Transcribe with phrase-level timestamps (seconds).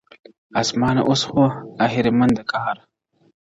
[0.61, 1.43] آسمانه اوس خو
[1.87, 2.77] اهریمن د قهر!.